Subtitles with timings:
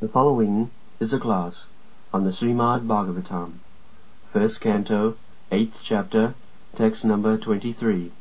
[0.00, 1.66] The following is a class
[2.12, 3.54] on the Srimad Bhagavatam,
[4.32, 5.16] first canto,
[5.50, 6.34] eighth chapter,
[6.76, 8.12] text number 23,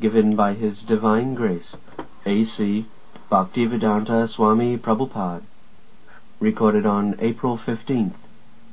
[0.00, 1.76] given by His Divine Grace,
[2.26, 2.86] A.C.
[3.30, 5.42] Bhaktivedanta Swami Prabhupada,
[6.40, 8.14] recorded on April 15th,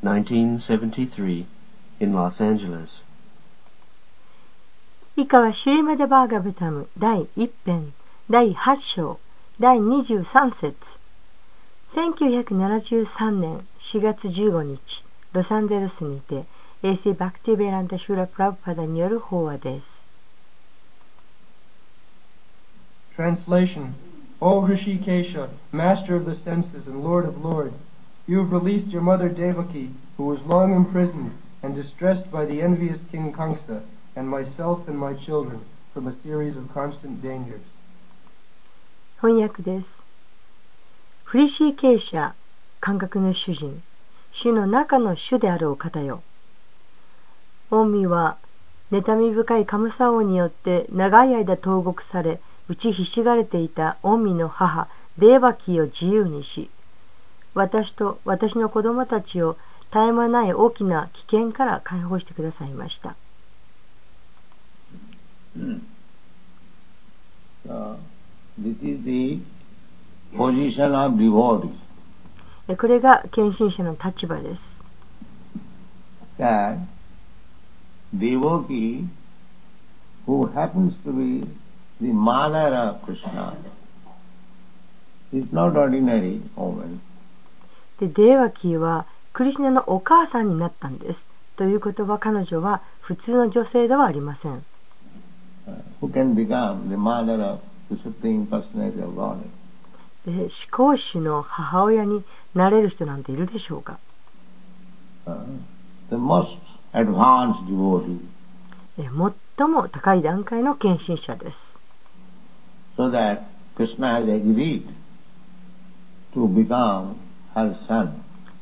[0.02, 1.46] 1973,
[2.00, 3.02] in Los Angeles.
[5.16, 7.94] 以下はシュリマデバーガブタム第1編
[8.30, 9.20] 第8章
[9.60, 11.00] 第23節
[11.89, 16.45] 1973年4月15日ロサンゼルスにて
[16.83, 20.05] AC バクティベランタ・シュラ・プラブパダによる法話です
[23.17, 23.93] Translation
[24.39, 27.75] O Hrishikesha, master of the senses and lord of lords,
[28.27, 31.33] you have released your mother Devaki, who was long imprisoned
[31.63, 33.81] and distressed by the envious King Kangsa,
[34.15, 35.61] and myself and my children,
[35.95, 37.63] from a series of constant dangers.
[39.19, 40.06] 翻訳です
[41.27, 42.35] フリシー傾斜
[42.81, 43.83] 感覚の主人
[44.31, 46.23] 主の中の主であるお方よ。
[47.69, 48.37] 御身は
[48.93, 54.87] 妬み深いカムサ王によって長い間投獄され打ちひしがれていた御身の母
[55.19, 56.71] デーバキーを自由にし
[57.55, 59.57] 私と私の子供たちを
[59.93, 63.17] 絶え間ない大きな危険から解放してくださいました。
[67.67, 67.97] So,
[68.61, 69.41] this is the
[70.37, 71.71] position of devotee.
[72.69, 74.83] えこれが献身者の立場です
[76.39, 76.79] That
[78.15, 79.07] devotee,
[80.27, 81.47] who happens to be
[82.01, 83.55] the mother of Krishna,
[85.33, 87.01] is not ordinary woman.
[88.01, 91.27] でデーワキーはクリシュナのお母さんになったんです
[91.57, 94.65] ということは彼女は普通の女性ではありません
[95.67, 99.56] uh, who can become the mother of the Supreme Personality of Godhead.
[100.27, 102.25] で思考主の母親に
[102.55, 103.99] なれる人なんているでしょうか
[105.27, 105.35] Uh,
[106.09, 106.57] the most
[106.93, 108.21] advanced devotee,
[108.99, 109.09] え
[109.57, 111.79] 最も高い段階の献身者です
[112.97, 113.43] so that
[113.77, 114.85] Krishna has agreed
[116.35, 117.15] to become
[117.55, 118.11] her son.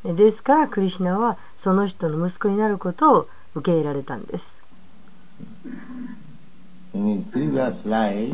[0.05, 4.61] えですからクリシュナはその人の息子になることを受け入れられたんです
[6.93, 8.33] In his previous life,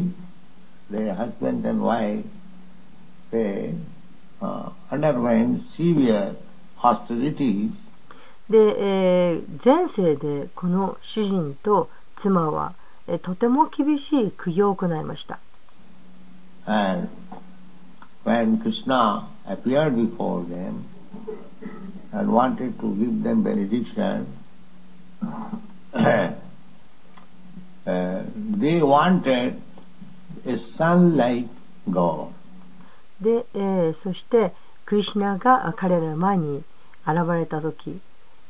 [0.92, 2.24] the husband and wife,
[3.32, 3.74] they
[4.42, 6.36] uh, underwent severe
[6.78, 7.72] hostilities
[8.50, 12.74] で、えー前世でこの主人と妻は、
[13.08, 15.40] えーとても厳しい苦行を行いました
[16.66, 17.08] And
[18.24, 20.86] when Krishna appeared before them
[22.14, 24.28] and wanted to give them benediction,
[25.94, 26.32] uh,
[27.86, 29.60] they wanted
[30.46, 31.48] a son like
[31.90, 32.32] God.
[33.22, 34.52] で、えーそして
[34.86, 36.64] クリシュナがあ彼らの前に
[37.08, 38.00] 現れた時、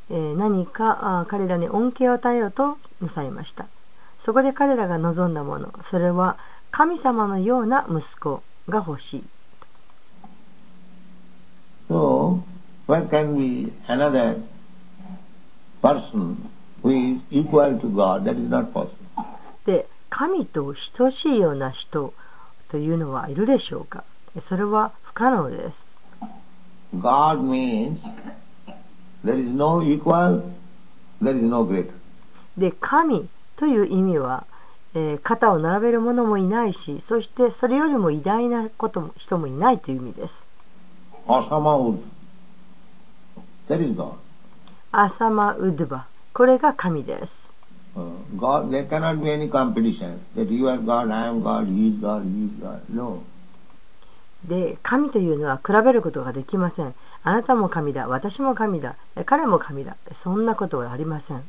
[0.10, 3.68] えー何かあ彼らに恩恵を与えようとなさいました
[4.20, 6.38] そこで彼らが望んだものそれは
[6.72, 9.24] 神様のような息子が欲しい
[11.90, 12.40] So,
[12.88, 14.38] where can be another
[15.82, 16.38] person
[16.82, 18.24] who is equal to God?
[18.24, 18.96] That is not possible.
[19.66, 22.14] で神と等しいような人
[22.70, 24.04] というのはいるでしょうか？
[24.40, 25.88] それは不可能です
[27.00, 28.00] God means
[29.24, 30.42] there is no equal,
[31.22, 31.92] there is no greater.
[32.58, 34.46] で神という意味は、
[34.94, 40.48] えー肩を並べる者もいないしそしてそれよりも偉大なことも人もいないという意味です
[41.28, 42.02] Asama Ud.
[43.70, 44.16] That is God.
[44.92, 47.52] アサマウドゥバこれが神です
[47.94, 51.90] Uh, God, there cannot be any competition that you are God, I am God, He
[51.90, 52.82] is God, He is God.
[52.90, 53.22] No.
[54.46, 56.94] で神というのは比べることができません。
[57.24, 58.08] あなたも神だ。
[58.08, 58.96] 私も神だ。
[59.16, 59.96] え彼も神だ。
[60.14, 61.44] そんなことはありません.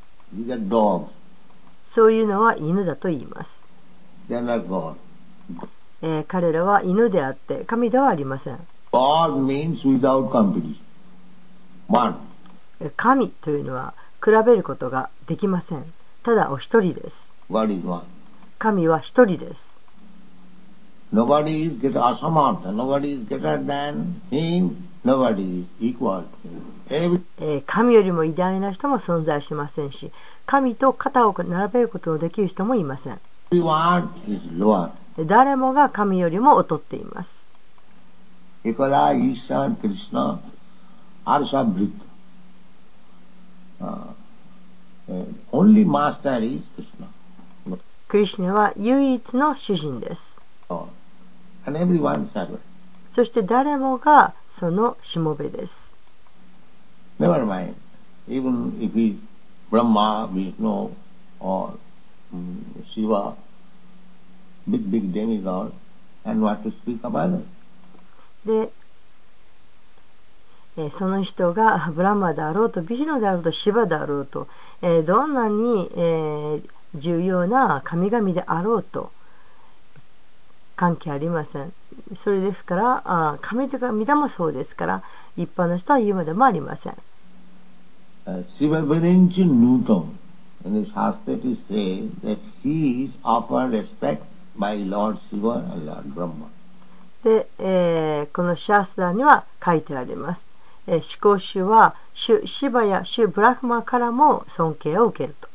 [1.85, 3.65] そういうのは犬だと言います.
[6.03, 8.59] えー彼らは犬であって神ではありません。
[12.97, 15.85] 神というのは比べることができません。
[16.23, 17.33] ただお一人です.
[18.59, 19.72] 神は一人です
[21.13, 22.73] Nobody is greater, asamartha.
[22.75, 24.89] Nobody is greater than Him.
[25.05, 27.25] Nobody is equal to Him.
[27.67, 30.11] 神よりも偉大な人も存在しませんし
[30.47, 33.21] 神と肩を並べることのできる人もいません
[35.27, 37.47] 誰もが神よりも劣っています
[38.65, 40.39] Ekala, Ishan, Krishna
[41.27, 41.91] are Sabhrita.
[43.81, 44.07] Uh,
[45.11, 47.09] uh, only master is Krishna.
[48.09, 50.89] クリシュナは唯一の主人です Oh.
[51.67, 52.61] And everyone servant.
[53.09, 55.95] そして誰もがそのしもべです。
[57.21, 57.75] Never mind.
[58.29, 59.17] Even if he is
[59.71, 60.91] Brahma, Vishnu,
[61.41, 61.75] or
[62.35, 63.35] mm, Shiva,
[64.69, 65.73] big, big demigod,
[66.25, 67.43] and what to speak of others.
[68.45, 68.73] で、
[70.77, 74.49] えーその人がブラマであろうとビシュヌであろうとシバであろうと、
[74.81, 79.11] えーどんなに、えー重要な神々であろうと
[80.77, 81.73] 関係ありません
[82.17, 85.03] それですからあ神とか御霊もそうですから
[85.37, 86.95] 一般の人は言うまでもありません
[88.25, 90.19] シヴァヴェレンチン・ヌートン
[90.65, 94.23] in his hospital say that he is offered respect
[94.57, 94.77] by
[97.25, 100.45] で、え、このシャスダには書いてあります。
[100.89, 105.49] えー、思考主は主シバやュブラフマーからも尊敬を受けると。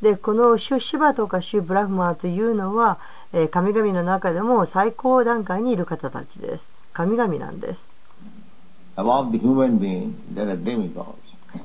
[0.00, 2.98] でこのシュシバとかシュブラフマというのは
[3.50, 6.70] 神々の中でも最高段階にいる方たちです。
[6.92, 7.92] 神々なんです。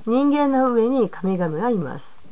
[0.05, 2.23] 人間の上に神々がいます。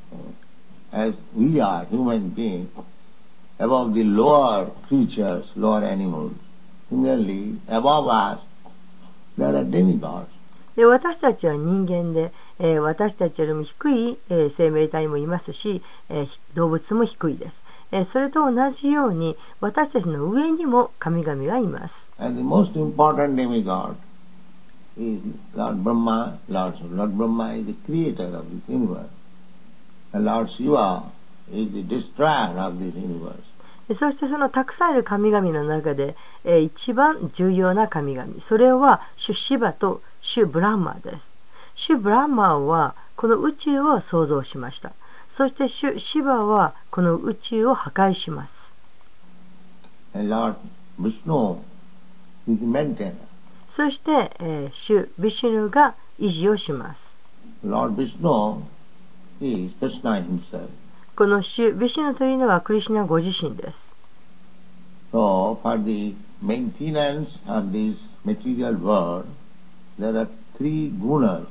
[10.78, 12.34] 私たちは人間で
[12.64, 22.12] えー私たちよりも低い、えー生命体もいますし、え動物も低いです、えーそれと同じように私たちの上にも神々がいます。
[22.20, 23.96] And the most important demigod
[24.96, 25.22] is
[25.56, 26.76] Lord Brahma, Lord.
[26.96, 29.10] Lord Brahma is the creator of this universe.
[30.14, 31.06] And Lord Shiva
[31.52, 33.42] is the destroyer of this universe.
[33.88, 41.31] でそしてそのたくさんいる神々の中で、えー一番重要な神々それは主シバと主ブランマーです
[41.76, 44.92] 主ブランマーはこの宇宙を創造しました
[45.30, 48.74] そして主シバはこの宇宙を破壊します.
[53.70, 57.16] そして、えー主ビシュヌが維持をします
[57.66, 58.62] Lord Vishnu
[59.40, 60.68] is Krishna himself.
[61.16, 63.96] この主ビシュヌというのはクリシュナご自身です
[65.14, 69.26] So for the maintenance of this material world,
[70.00, 70.28] there are
[70.58, 71.46] three gunas.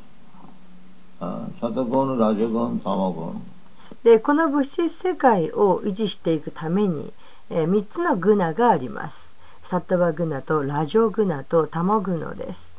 [4.03, 7.13] でこの物質世界を維持していくために、
[7.51, 9.35] えー、3つのグナがあります。
[9.63, 12.77] サタバグナとラジョグナとタモグノです。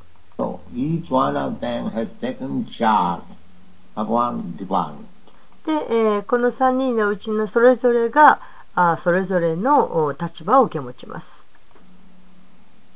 [5.65, 8.39] で、え、この3人のうちのそれぞれが
[8.73, 11.45] あそれぞれの立場を受け持ちます。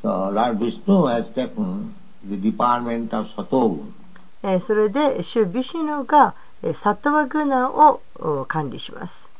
[0.02, 1.94] So, Lord Vishnu has taken
[2.28, 3.28] the department of
[4.62, 6.36] それで、シュ・ビシノが
[6.74, 8.02] サトワグナを
[8.48, 9.34] 管理します。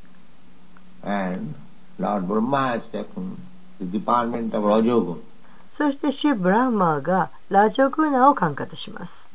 [5.70, 9.30] そして、シュ・ブラーマーがラジオグナを管轄します。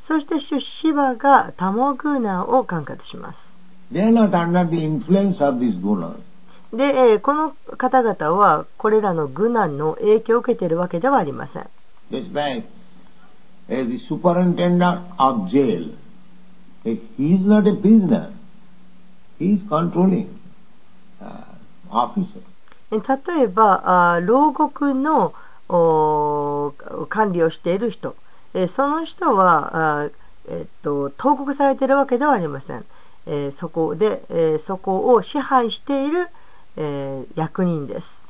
[0.00, 3.58] そして、シュ・シバがタモグナを管轄します。
[3.90, 6.14] They are not under the influence of these gunas.
[6.72, 11.68] で、えーこの方々はこれらのグナの影響を受けているわけではありません。
[13.68, 15.90] As the superintendent of jail,
[16.84, 18.30] he is not a prisoner,
[19.38, 20.26] he is controlling
[21.22, 21.44] uh,
[21.90, 22.40] officer.
[22.90, 22.96] え
[23.36, 25.32] 例えばあー牢獄の
[25.68, 28.14] おー管理をしている人、
[28.54, 30.12] えーその人はあー、
[30.48, 32.84] えっと投獄されているわけではありません、
[33.26, 36.28] えーそこで、えーそこを支配している、
[36.76, 38.26] えー、役人です。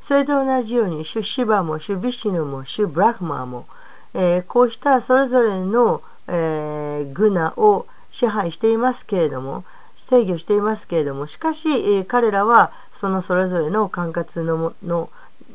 [0.00, 3.66] それと同じように、シュシバもシュビシノもシュブラハマも、
[4.14, 9.64] えー、こうしたそれぞれの、えー、グナを支配していますけれども、
[9.94, 15.08] 制御していますけれども、しかし、えー、彼らはそのそれぞれの管轄のも,の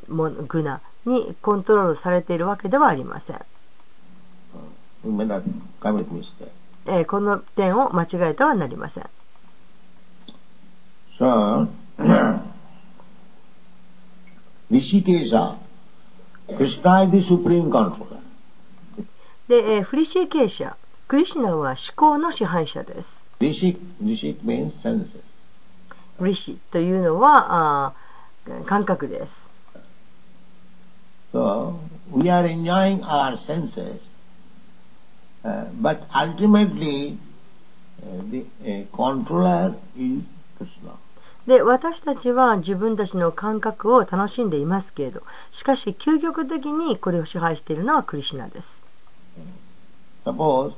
[0.08, 3.40] もグナにコントロールされているわけではありません。
[6.86, 9.10] えー、この点を間違えてはなりません。
[19.48, 20.76] で、えー、フリシケイサ、
[21.08, 23.22] クリシナは思考の支配者です。
[23.40, 23.80] リシ、
[26.20, 26.58] リシ。
[26.72, 27.94] というのはあ
[28.66, 29.47] 感覚です。
[31.32, 31.80] So,
[32.10, 34.00] we are enjoying our senses,
[35.44, 37.18] uh, but ultimately
[38.02, 40.24] uh, the uh, controller is
[40.58, 40.94] Krishna.
[41.48, 48.84] で私たちは自分たちの感覚を楽しんでいますけれどしかし究極的にこれを支配しているのはクリシュナです
[50.26, 50.74] Suppose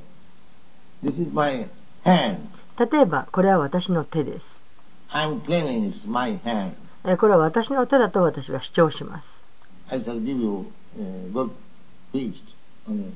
[1.04, 1.68] this is my
[2.06, 2.38] hand.
[2.78, 4.64] 例えばこれは私の手です
[5.10, 6.74] I'm claiming it's my hand.
[7.06, 9.44] えーこれは私の手だと私は主張します
[9.92, 11.52] I shall give you a good
[12.12, 12.42] feast.
[12.88, 13.16] And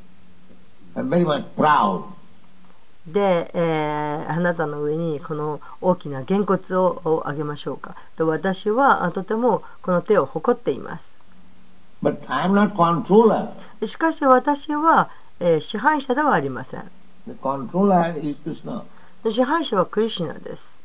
[0.96, 2.04] I'm very much proud.
[3.08, 11.18] で、えーあなたの上にこの大きなげんこつををあげましょうかと私はあとてもこの手を誇っています
[12.02, 13.50] But I'm not controller.
[13.86, 15.10] しかし私は、
[15.42, 16.90] えー支配者ではありません
[17.28, 18.84] The controller is Krishna.
[19.30, 20.80] 支配者はクリシュナです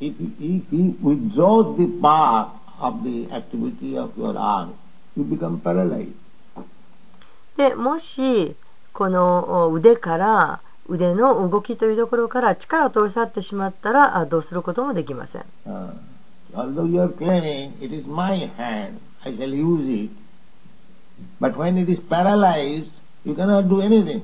[0.00, 2.46] If, if he withdraws the power
[2.80, 4.74] of the activity of your arm,
[5.16, 6.14] you become paralyzed.
[7.56, 8.56] でもし
[8.92, 15.92] このお腕から腕の動きというところから力を取り去ってしまったらあどうすることもできません Uh,
[16.54, 20.10] although you are claiming it is my hand, I shall use it.
[21.40, 22.90] But when it is paralyzed,
[23.24, 24.22] you cannot do anything.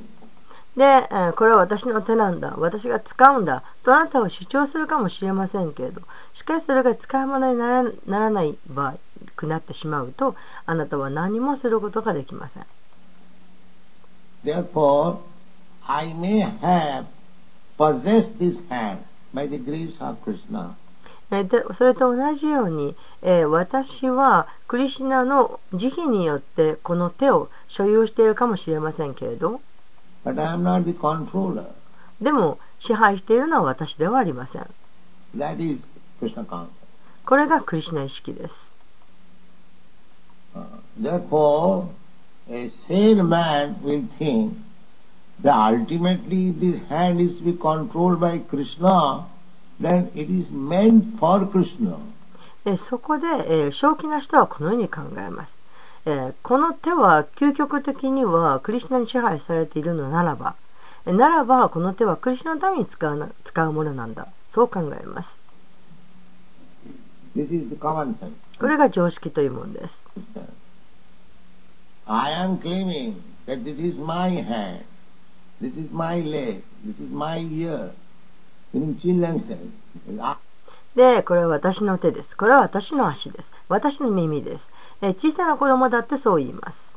[0.76, 2.54] で、えーこれは私の手なんだ。
[2.58, 3.62] 私が使うんだ。
[3.82, 6.02] とあなたは主張するかもしれませんけれど。
[6.32, 8.94] しかしそれが使い物にならならない場合
[9.36, 10.34] くなってしまうと
[10.66, 12.66] あなたは何もすることができません。
[14.44, 15.16] Therefore,
[15.86, 17.06] I may have
[17.78, 18.98] possessed this hand
[19.34, 20.74] by the grace of Krishna.
[21.74, 29.60] それと同じように、えー私はクリシナの慈悲によってこの手を所有しているかもしれませんけれど
[32.20, 34.66] でも支配しているのは私ではありません
[35.36, 35.82] That is
[36.20, 36.68] Krishna consciousness.
[37.26, 38.74] これがクリシナ意識です
[40.54, 40.64] Uh,
[40.98, 41.88] therefore,
[42.50, 44.54] a sane man will think
[45.42, 49.26] that ultimately this hand is to be controlled by Krishna,
[49.78, 51.98] then it is meant for Krishna.
[52.64, 55.58] えーそこで、えー正気な人はこのように考えます、
[56.06, 60.54] えーこの手は究極的にはクリシナに支配されているのならば
[61.04, 65.38] えーならばこの手はクリシナのために使うな使うものなんだそう考えます
[67.36, 68.32] This is the common sense.
[68.58, 70.06] これが常識というものです
[72.06, 74.84] I am claiming that this is my hand,
[75.60, 77.90] this is my leg, this is my ear.
[78.72, 79.58] Even children say,
[80.20, 80.38] "Ah,
[80.96, 82.36] でこれは私の手です。
[82.36, 83.52] これは私の足です。
[83.68, 84.72] 私の耳です、
[85.02, 86.96] えー小さな子供だってそう言います.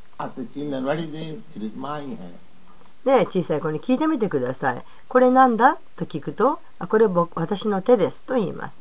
[3.06, 4.84] で小さい子に聞いてみてください。
[5.10, 5.78] これなんだ？
[5.98, 8.78] と聞くとあこれ僕私の手ですと言います.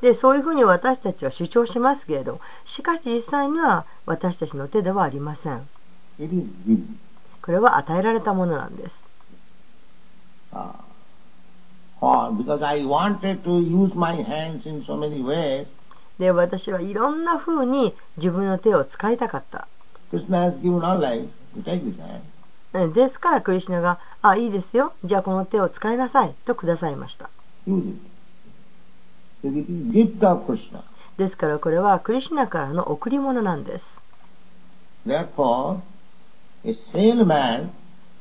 [0.00, 5.68] でそういうふうに私たちは主張しますけれどしかし実際には私たちの手ではありません.
[7.42, 9.03] これは与えられたものなんです
[16.18, 19.66] で私はいろんなふうに自分の手を使いたかった。
[20.12, 20.20] で
[23.08, 27.30] すからクリシナが「ああいいですよ、じゃあこの手を使いなさい」とくださいました。
[31.16, 34.02] ですからこれはクリシナからの贈り物なんです。
[35.06, 35.78] だれ for,
[36.64, 37.70] a sane man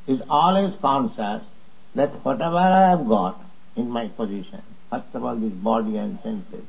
[0.08, 1.42] is always conscious
[1.96, 3.40] that whatever I have got
[3.76, 6.66] in my possession, first of all this body and senses,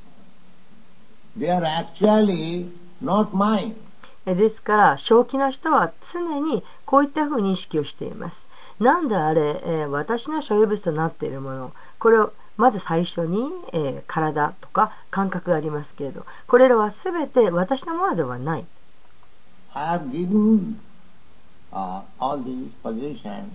[1.36, 3.74] they are actually not mine.
[4.26, 8.48] えですから正気な人は常にこういったふうに意識をしています
[8.80, 18.64] なんであれ、えー私の所有物となっているものこれをまず最初に、えー体とか感覚がありますけれどこれらは全て私のものではない
[19.74, 20.76] I have given
[21.70, 23.50] uh, all these possessions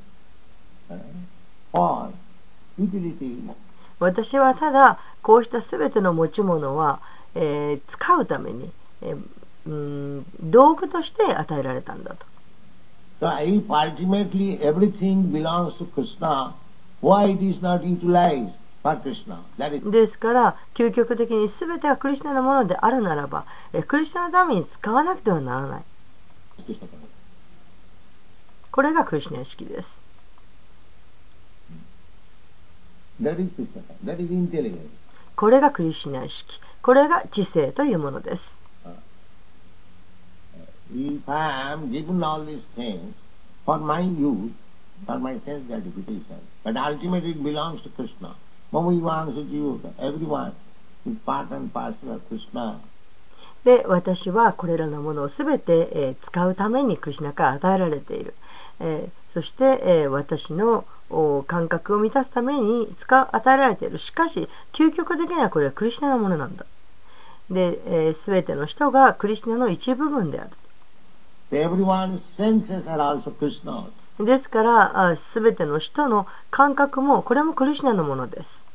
[0.92, 1.00] uh.
[4.00, 7.00] 私はただこうした全ての持ち物は、
[7.36, 8.72] えー使うために、
[9.02, 9.24] えー
[9.68, 12.26] うん道具として与えられたんだと
[13.20, 16.54] So if ultimately everything belongs to Krishna,
[17.02, 19.40] why it is not utilized for Krishna?
[19.58, 25.84] That is ですから究極的に全てがクリスナのものであるならば、えークリスナのために使わなくてはならない.
[28.72, 30.02] これがクリシュナ意識です。
[30.02, 30.18] That is
[31.62, 31.68] Krishna.
[31.68, 33.09] That is intelligence.
[35.36, 36.60] これがクリシナ意識。
[36.82, 38.60] これが知性というものです。
[53.64, 58.34] で私はこれらのものを全て、え、使うためにクリシナから与えられている、
[58.80, 60.86] え、そして、え、私の
[61.48, 63.98] 感覚を満たすために使う与えられている。
[63.98, 66.66] しかし究極的にはこれはクリスナのものなんだ。
[67.50, 70.50] で、えー、全ての人がクリスナの一部分である。
[74.20, 78.68] ですから全ての人の感覚もこれもクリスナのものです。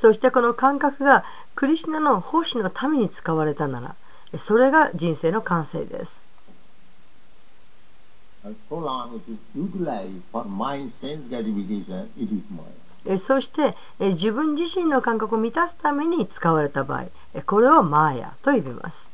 [0.00, 1.24] そしてこの感覚が
[1.56, 3.96] クリシナの奉仕のために使われたなら
[4.38, 6.24] それが人生の完成です。
[13.18, 19.10] そして自分自身の感覚を満たすために使われた場合これをマーヤと呼びます。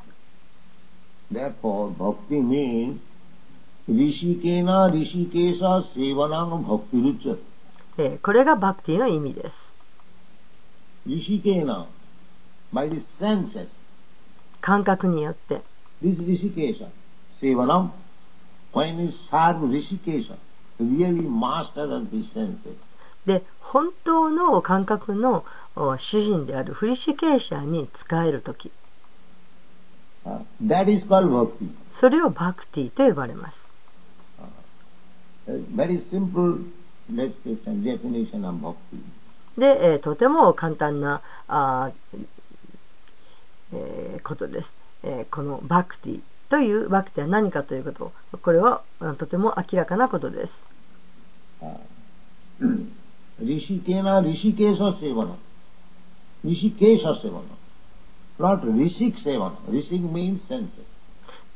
[8.22, 9.73] これがバクティの意味です。
[14.60, 15.60] 感覚によって。
[23.26, 25.44] で、本当の感覚の
[25.98, 28.70] 主人であるフリシケーシャに使える時。
[31.90, 33.70] それをバクティと呼ばれます。
[39.58, 42.18] で、えーとても簡単なあー、
[43.74, 50.66] えーことです、えーこのバクティというバクティは何かということこれはあとても明らかなことです。
[53.42, 55.36] Rishikena rishikesa sevana.
[56.44, 57.56] Rishikesa sevana.
[58.38, 59.56] Not rishik sevana.
[59.68, 60.84] Rishik means senses.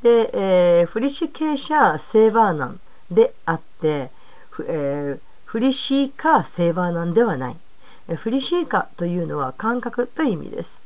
[0.02, 4.10] で、えーフリシケーシャー・セーバーナンであって、
[4.50, 7.56] ふえーフリシーカー・セーバーナンではない。
[8.16, 10.82] フリシーカというのは感覚という意味です。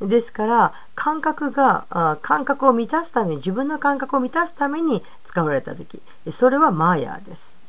[0.00, 7.60] ですから、感覚が感覚を満たすために、自分の感覚を満たすために使われた時き、それはマーヤーです。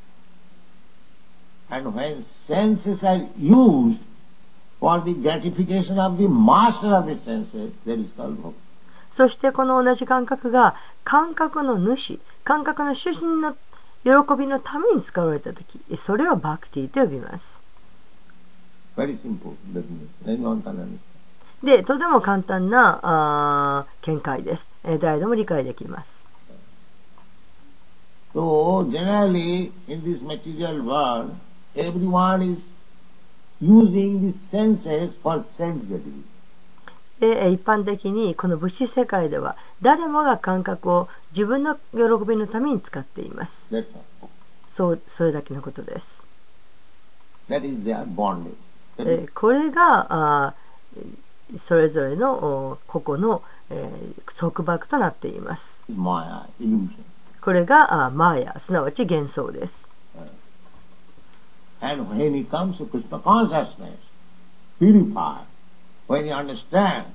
[9.12, 13.56] そしてこの同じ感覚が感覚の主感覚の主人の
[14.04, 17.62] 喜びのために使われた時それをバクティと呼びます。
[21.63, 24.67] でとても簡単なあー見解です。
[24.84, 26.26] えー誰でも理解できます。
[28.34, 31.36] So, generally, in this material world,
[31.76, 32.60] everyone is
[33.60, 36.31] using the senses for sense gratification.
[37.21, 43.69] で一般的にこの物資世界では誰もが感覚を自分の喜びのために使っています。
[44.67, 46.23] そ,うそれだけのことです。
[49.36, 50.53] これがあ
[51.57, 53.88] それぞれの個々の、え、
[54.36, 55.79] 束縛となっています。
[57.39, 59.88] これがあマーヤすなわち幻想です。
[66.12, 67.06] When you understand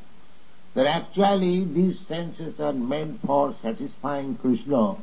[0.75, 4.97] that actually these senses are meant for satisfying Krishna,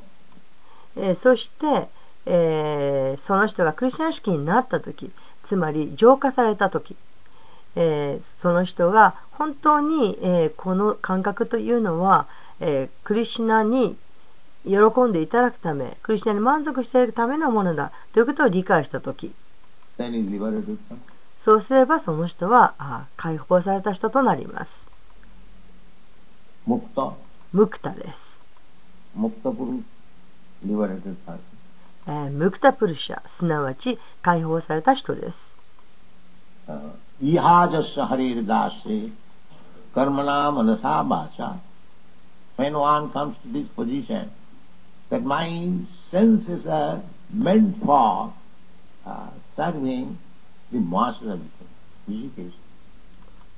[0.98, 1.88] えーそして、
[2.26, 5.12] えーその人がクリスチャン式になった時
[5.44, 6.96] つまり浄化された時、
[7.76, 12.28] えーその人が本当に、えーこの感覚というのは、
[12.60, 13.96] えークリシュナに
[14.66, 14.78] 喜
[15.08, 19.32] んでいただくためクリシュナに満足しているためのものだということを理解した時
[21.44, 24.90] そうすればその人はあ解放された人となります。
[26.66, 27.12] ムクタ。
[29.52, 29.84] プル。
[32.96, 35.58] シャ、すなわち解放された人です。
[37.22, 39.12] イハジャスハリルダーシー、
[39.94, 41.58] カルマナマナサーバーシャ、
[42.58, 44.30] When one comes to this position,
[45.10, 45.86] that my、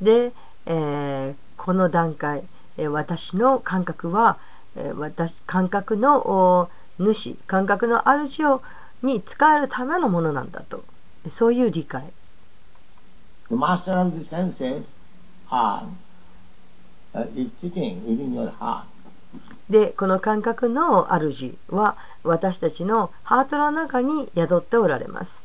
[0.01, 0.33] で、
[0.65, 2.43] えーこの段階、
[2.77, 4.37] えー私の感覚は、
[4.75, 8.61] えー私感覚のお主感覚の主を
[9.01, 10.83] に使えるためのものなんだと。
[11.29, 12.03] そういう理解。
[13.49, 14.83] The master of the senses
[15.49, 15.83] are,
[17.13, 18.83] uh, is sitting within your heart.
[19.69, 25.44] でこの感覚の主は私たちのハートの中に宿っておられます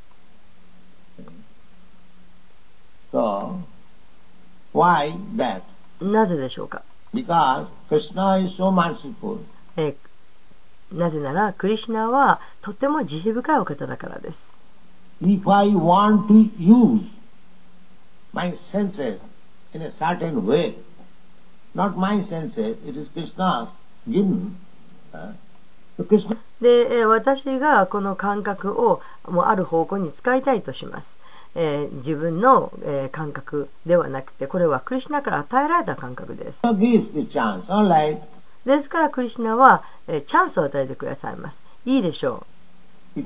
[3.11, 3.59] So,
[4.73, 5.61] why that?
[5.99, 9.39] なぜでしょうか、Because Krishna is so merciful.
[9.77, 9.95] え
[10.91, 14.55] なぜならクリシナはとても慈悲深いお方だからです。
[15.21, 17.03] If I want to use
[18.33, 19.19] my senses
[19.73, 20.75] in a certain way,
[21.75, 23.67] not my senses, it is Krishna's
[24.07, 24.55] given.
[25.13, 25.33] uh,
[26.61, 31.17] で、え私がこの感覚をもうある方向に使いたいとします。
[31.55, 36.61] えー、自分の、えー、感覚ではなくてこれはクリシナから与えられた感覚です。
[38.65, 41.59] ですからクリシナは、えー、チャンスを与えてくださいます。
[41.85, 42.45] いいでしょ
[43.15, 43.19] う。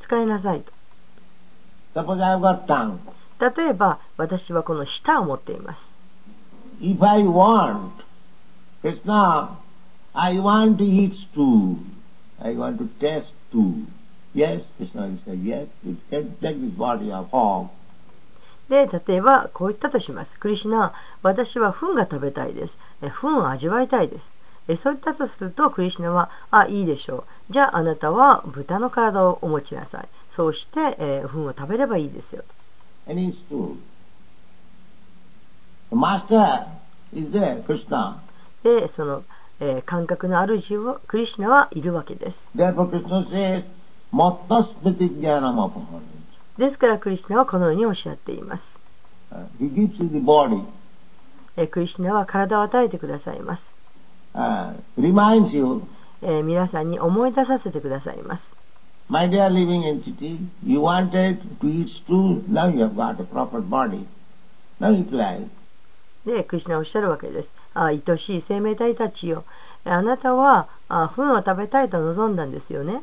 [0.00, 0.72] 使いなさいと。
[3.38, 5.94] 例えば私はこの舌を持っています。
[6.80, 7.90] If I want,
[8.82, 9.50] it's not,
[10.12, 11.76] I want to eat stew.
[12.40, 13.86] I want to taste to
[14.34, 15.68] Yes, Krishna will say, yes,
[16.10, 17.68] take this body of hog.
[18.68, 20.36] で、例えばこう言ったとします。
[20.38, 20.92] クリシナ、
[21.22, 22.78] 私は糞が食べたいです。
[23.02, 24.32] え糞を味わいたいです。
[24.68, 27.52] えそういったとすると、クリシナは、あ、いいでしょう。
[27.52, 30.08] じゃああなたは豚の体をお持ちなさい。
[30.30, 32.42] そうして、えー糞を食べればいいですよ。
[33.06, 33.76] and eat stew.
[35.90, 36.66] The master
[37.12, 38.16] is there, Krishna.
[38.62, 39.24] で、その、
[39.60, 42.50] えー感覚の主は、クリシナはいるわけです。
[42.56, 43.64] Therefore Krishna says,
[46.56, 48.80] ですからクリスナはこのようにおっしゃっています。
[51.66, 53.76] クリスナは体を与えてくださいます。
[56.44, 58.56] 皆さんに思い出させてくださいます。
[66.24, 67.52] で、クリスナはおっしゃるわけです。
[67.74, 69.44] 愛しい生命体たちよ。
[69.84, 73.02] あなたはあ、フンを食べたいと望んだんですよね。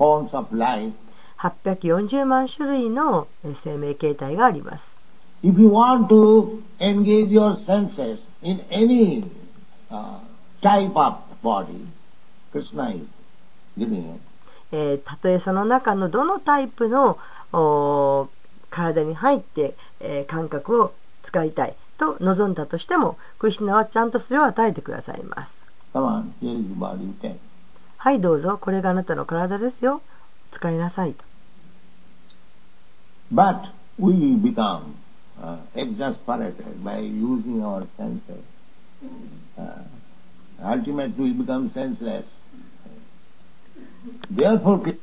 [0.00, 4.96] 840万種類のえー生命形態があります。
[5.42, 9.24] If you want to engage your senses in any
[9.90, 10.18] uh,
[10.62, 11.86] type of body,
[12.52, 13.02] Krishna is
[13.78, 14.20] giving it.
[14.72, 17.18] えーたとえその中のどのタイプの
[17.52, 18.28] おー
[18.70, 25.60] 体に入って、えー感覚を使いたいと望んだとしてもクリシナはちゃんとそれを与えてくださいます。
[25.92, 27.36] Come on, here is body take.
[28.02, 30.00] はいどうぞこれがあなたの体ですよ
[30.52, 31.22] 使いなさいと。
[33.30, 34.94] But we become
[35.38, 38.42] uh, exasperated by using our senses.
[39.58, 39.82] Uh,
[40.64, 42.24] ultimately, we become senseless.
[44.34, 44.96] Therefore,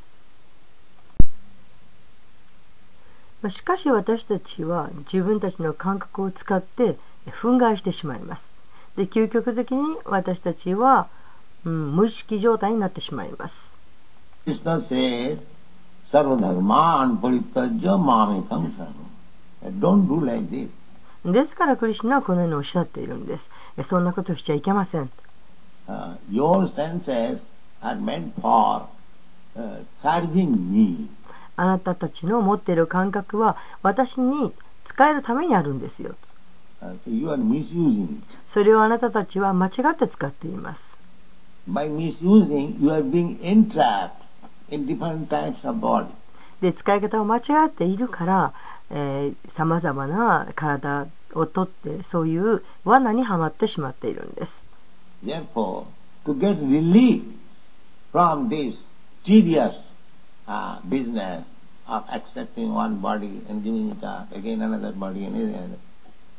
[3.50, 8.50] しかし私たちは自分たちの感覚を使って憤慨してしまいます。
[8.96, 11.10] で究極的に私たちは、
[11.68, 13.76] うん、無意識状態になってしまいます。
[21.26, 23.50] ですから、クリシナはこのようにおっしゃっているんです。
[23.84, 25.10] そんなことしちゃいけません。
[31.58, 34.54] あなたたちの持っている感覚は私に
[34.86, 36.16] 使えるためにあるんですよ。
[38.46, 40.97] それをあなたたちは間違って使っています。
[41.68, 44.24] By misusing, you are being entrapped
[44.70, 46.08] in different types of body.
[46.62, 48.54] で使い方を間違っているから
[49.50, 54.66] さまざまな体をとってそういう罠にはまってしまっているんです。
[55.24, 55.86] Therefore,
[56.26, 57.22] to get relief
[58.12, 58.78] from this
[59.24, 59.76] tedious
[60.48, 61.44] uh, business
[61.86, 65.78] of accepting one body and giving it up, again another body and again,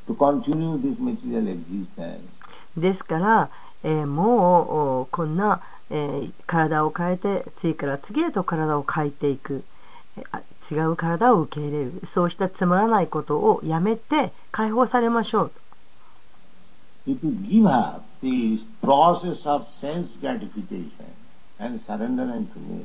[0.06, 2.22] to continue this material existence,
[2.76, 3.50] ですから、
[3.84, 4.26] えーも
[4.64, 5.60] うおこんな、
[5.90, 9.64] えー体を変えて次から次へと体を変えていく、
[10.16, 12.00] えあ違う体を受け入れる。
[12.04, 15.52] そうしたつまらないことをやめて解放されましょう。
[17.06, 20.90] If you give up this process of sense gratification
[21.58, 22.84] and surrender unto me,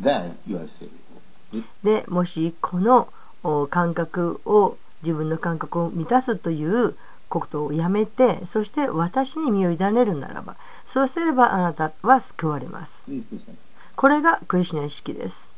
[0.00, 1.64] then you are saved.
[1.82, 3.08] でもしこの
[3.42, 6.94] お感覚を自分の感覚を満たすという
[7.40, 13.04] ことをやめてそして私に身を委ねるならばそうすればあなたは救われます。
[13.96, 15.52] これがクリシュナ意識です。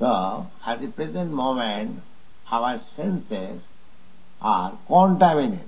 [0.00, 2.02] So, at the present moment,
[2.50, 3.60] our senses
[4.40, 5.60] are contaminated.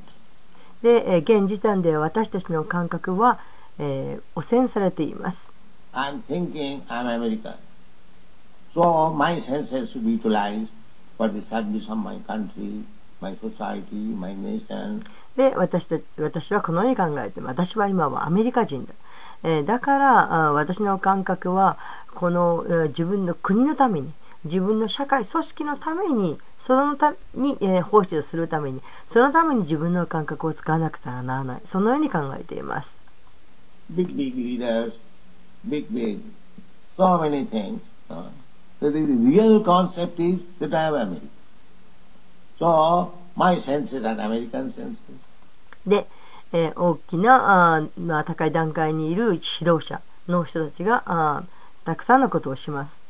[0.82, 3.38] で、えー現時点で私たちの感覚は、
[3.78, 5.52] えー汚染されています。
[5.92, 7.54] I'm thinking I'm American.
[8.74, 10.68] So my senses should be utilized
[11.16, 12.84] for the service of my country,
[13.20, 15.02] my society, my nation.
[15.36, 18.94] で私た私はこのように考えて私は今はアメリカ人だ、
[19.44, 21.78] えーだからあ私の感覚は
[22.14, 24.12] この、えー自分の国のために
[24.44, 32.98] 自分の社会組織のためにそのために、えー奉仕をするためにそのために自分の感覚を使わなくてはならないそのように考えています
[33.94, 34.92] Big, big leaders,
[35.68, 36.18] big, big,
[36.96, 37.80] so many things.
[38.10, 38.30] uh,
[38.80, 41.35] the real concept is that I am American.
[42.58, 44.96] So my senses are American senses.
[45.86, 46.06] で、
[46.52, 49.34] えー大きなあーまあ高い段階にいる指
[49.70, 51.44] 導者の人たちがあー
[51.84, 53.00] たくさんのことをします。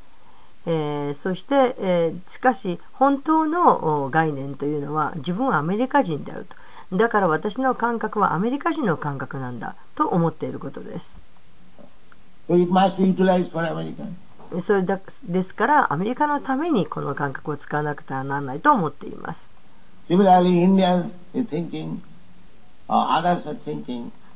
[0.67, 6.47] えーそして、えーしかし本当のお概念というのは自分はアメリカ人である
[6.91, 11.21] とだから私の感覚はアメリカ人の感覚なんだと思っていることです。
[12.49, 12.55] So
[14.61, 19.49] それだですから、アメリカのためにこの感覚を使わなくてはならないと思っています。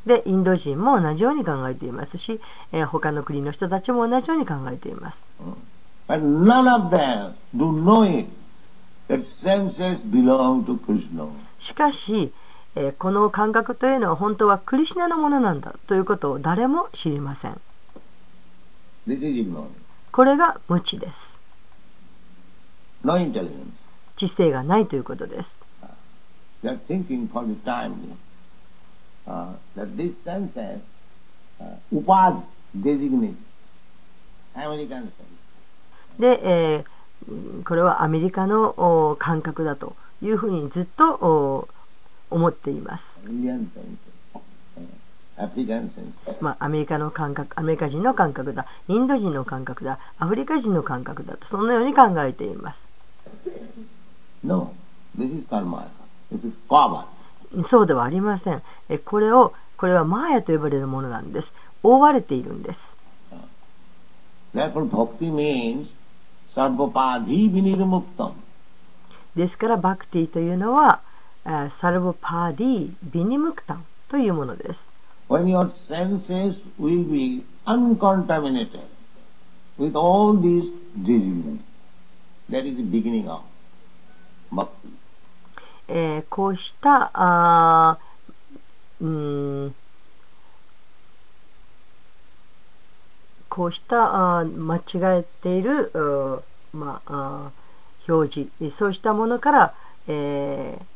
[0.07, 2.41] で、インド人も同じように考えていますし、
[2.73, 5.27] え、他の国の人たちも同じように考えています。
[11.59, 12.33] しかし、
[12.75, 17.61] え、この感覚というのは本当はクリシナのものなんだということを誰も知りません。
[20.13, 21.41] これが無知です。
[24.17, 25.57] 知性がないということです。
[36.19, 41.69] で、えー、これはアメリカの感覚だというふうにずっと
[42.31, 43.21] 思っています。
[46.41, 52.85] まあ、アメリカの感覚、アメリカ人の感覚だ、インド人の感覚だ、アフリカ人の感覚だとそのように考えています。
[54.45, 54.75] No,
[55.19, 55.89] this is karma.
[56.33, 57.05] It is cover.
[57.63, 58.63] そうではありません。
[58.89, 61.55] えこれをこれはマーヤと呼ばれるものなんです。
[61.83, 62.97] 覆われているんです。
[64.55, 65.89] Therefore, bhakti means
[66.55, 68.33] sarvapadhi vinirmuktam.
[69.37, 71.01] ですからバクティというのは
[71.45, 74.90] えーサルボパーディビニムクタンというものです。
[75.31, 78.89] When your senses will be uncontaminated
[79.79, 80.73] with all these
[81.05, 81.61] diseases,
[82.49, 83.43] that is the beginning of
[84.51, 84.91] bhakti.
[85.87, 87.99] えーこうしたあ
[89.01, 89.75] うん
[93.49, 94.81] こうしたあ間違
[95.21, 97.51] えている、うまあ、
[98.09, 99.75] あ表示そうしたものから、
[100.09, 100.90] えー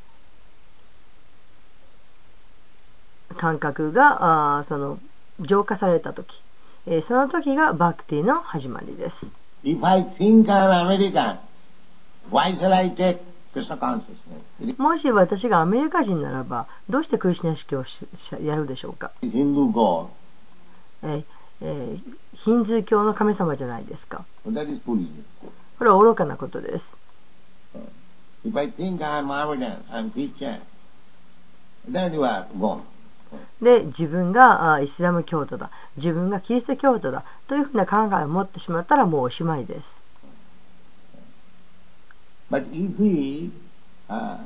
[3.34, 4.98] 感覚が、あその、
[5.40, 6.42] 浄化された時、
[6.86, 9.30] えー、その時がバクティの始まりです。
[14.78, 19.12] もし私がアメリカ人ならば、どうしてクリスナ式をししやるでしょうか、
[21.02, 21.24] え
[21.60, 21.98] え、
[22.34, 24.24] ヒンズー教の神様じゃないですか。
[25.78, 26.96] これは愚かなことです。
[28.44, 28.70] If I
[32.58, 32.82] ご
[33.60, 40.02] で、自分があイスラム教徒だ、自分がキリスト教徒だというふうな考えを持ってしまったらもうおしまいです。
[42.50, 43.50] But if we
[44.08, 44.38] uh,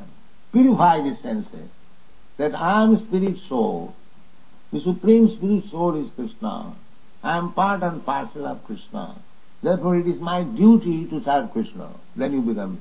[0.53, 1.69] purify the senses,
[2.39, 3.95] that I am spirit soul,
[4.73, 6.75] the supreme spirit soul is Krishna,
[7.23, 9.17] I am part and parcel of Krishna,
[9.63, 12.79] therefore it is my duty to serve Krishna, then you become.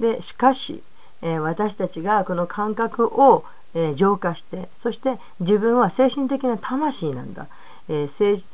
[0.00, 0.82] で、しかし、
[1.20, 7.46] えー私たちがこの感覚を、えー浄化して、そして自分は精神的な魂なんだ。
[7.88, 8.46] えー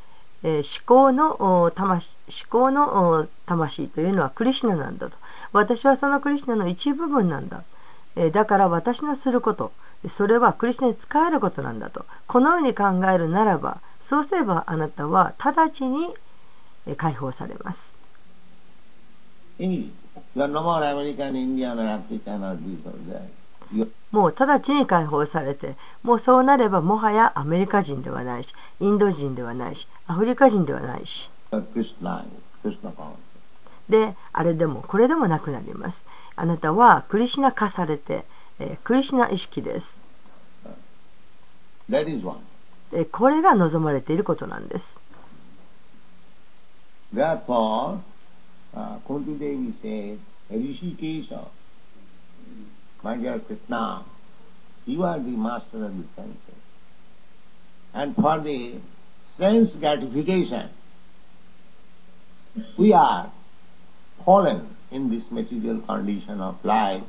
[0.43, 5.17] えー思考の魂思考の魂というのはクリシナなんだと。
[5.53, 7.63] 私はそのクリシナの一部分なんだ。
[8.15, 9.71] えだから私のすること、
[10.07, 12.05] それはクリシナに使えることなんだと。
[12.27, 16.13] このように考えるならば、そうすればあなたは直ちに
[16.97, 17.95] 解放されます。
[19.57, 19.93] Immediately.
[20.35, 23.34] You are no more American, Indian or African or this.
[24.11, 31.29] もう直ちに解放されてもうそうなればもはやアメリカ人ではないしインド人ではないしアフリカ人ではないし.
[33.89, 36.05] であれでもこれでもなくなります。
[36.35, 38.25] あなたはクリシナ化されて、
[38.59, 39.99] えークリシナ意識です。
[41.89, 42.37] That is one.
[42.93, 44.97] えーこれが望まれていることなんです
[47.13, 47.99] Therefore,
[48.75, 50.19] uh, Kunti Devi said,
[50.51, 51.47] Rishikesha,
[53.05, 54.03] my dear Krishna,
[54.87, 56.61] you are the master of the senses.
[57.93, 58.79] And for the
[59.37, 60.69] sense gratification,
[62.77, 63.31] we are
[64.25, 67.03] fallen in this material condition of life,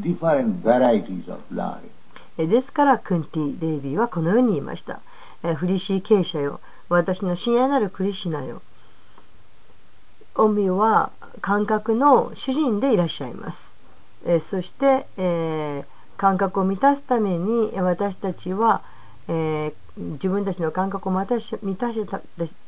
[0.00, 1.90] different varieties of life.
[2.36, 5.00] ですからクンティ・デイビーはこのように言いました、
[5.44, 8.60] えーフリシー傾斜よ私の親愛なるクリシナよ
[10.34, 13.73] オミは感覚の主人でいらっしゃいます、
[14.24, 18.82] えーそして、えー感覚を満たすために私たちは、
[19.28, 22.20] えー自分たちの感覚を満たし満たした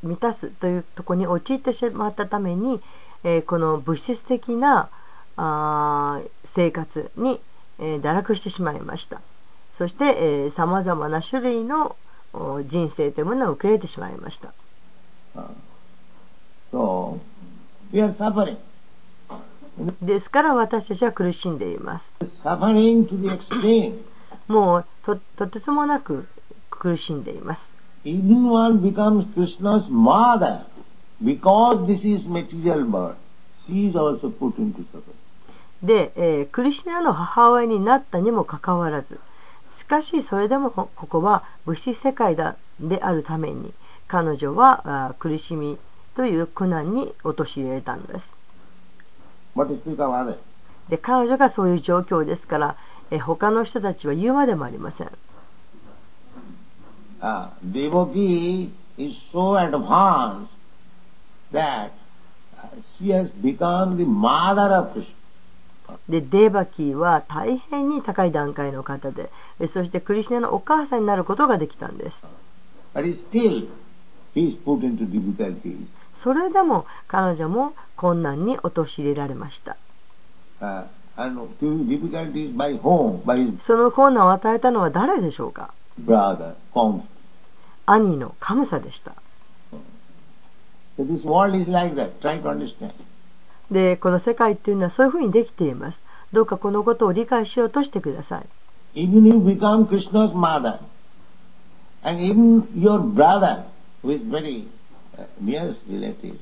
[0.02, 2.80] 満たすというところに陥ってしまったために、
[3.24, 4.88] えーこの物質的な
[5.36, 7.40] あ生活に、
[7.78, 9.20] えー堕落してしまいました。
[9.72, 11.96] そしてさまざまな種類の
[12.32, 14.52] お人生というものを受け入れてしまいました。
[16.72, 17.18] So,
[17.92, 18.56] we are suffering.
[20.00, 22.12] ですから私たちは苦しんでいます。
[24.48, 26.26] もうと,てつもなく
[26.70, 27.74] 苦しんでいます。
[35.82, 39.18] で、え、クリシナの母親になったにもかかわらず、
[39.70, 43.74] しかしそれでもここは物質世界だであるために、
[44.08, 45.76] 彼女は苦しみ
[46.14, 48.35] という苦難に陥れたんです。
[50.88, 52.76] で彼女がそういう状況ですから
[53.10, 55.10] え他の人たちは言うまでもありません。
[66.08, 69.30] でデーバキーは大変に高い段階の方で
[69.66, 72.24] そしてクリシナのお母さんになることができたんです。
[76.16, 79.76] それでも彼女も困難に陥れられました。
[83.60, 85.70] その困難を与えたのは誰でしょうか？
[87.86, 89.12] 兄のカムサでした。
[93.70, 96.02] で、この世界っていうのはそういうふうにできています。
[96.32, 98.46] どうかこのことを理解しようとしてください。
[105.40, 106.38] Nearest relative,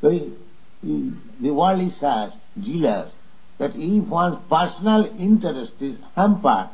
[0.00, 0.36] so he-
[0.82, 3.10] he- the world is such, jealous,
[3.58, 6.68] that if one's personal interest is hampered,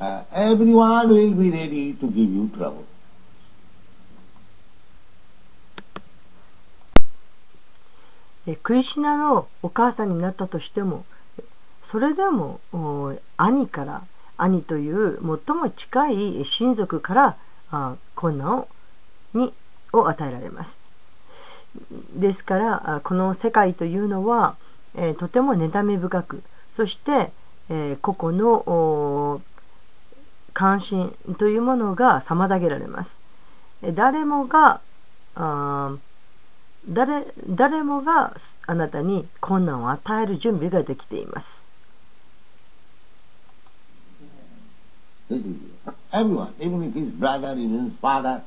[0.00, 2.84] uh, everyone will be ready to give you trouble.
[8.50, 11.04] えクリシナのお母さんになったとしても
[11.82, 12.60] それでも
[13.36, 14.02] 兄から
[14.38, 17.36] 兄という最も近い親族から
[17.70, 18.68] あ困難を
[19.34, 19.52] に
[19.92, 20.80] を与えられます
[22.14, 24.56] ですからこの世界というのは、
[24.94, 27.30] えーとても妬み深くそして、
[27.68, 29.40] えー個々の
[30.54, 33.20] 関心というものが妨げられます
[33.94, 34.80] 誰もが
[35.36, 35.94] あ
[36.88, 38.34] 誰誰もが
[38.66, 41.66] あなたに困難を与える準備ができています。
[45.30, 45.46] This is
[45.86, 45.94] it.
[46.10, 48.40] Everyone, even if his brother, even his father,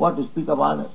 [0.00, 0.88] what to speak of others.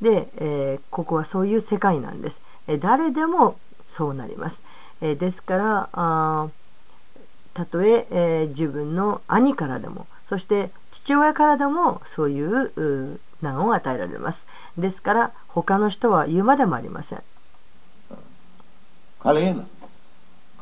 [0.00, 2.40] で、えーここはそういう世界なんです。
[2.66, 3.56] えー誰でも
[3.88, 4.62] そうなります。
[5.00, 6.50] えーですからあー
[7.54, 12.72] たとええー自分の兄からでもそして父親からでもそういう
[13.12, 14.46] う難を与えられます。
[14.78, 17.22] ですから他の人は言うまでもありません。
[19.22, 19.64] Kalena.